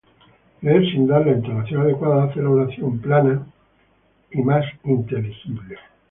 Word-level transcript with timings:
leer 0.61 0.83
sin 0.91 1.05
dar 1.09 1.27
la 1.27 1.33
entonación 1.33 1.81
adecuada 1.81 2.23
hace 2.23 2.41
la 2.41 2.49
oración 2.49 2.97
plana 2.97 3.45
y 4.31 4.41
menos 4.41 4.65
inteligible 4.83 5.77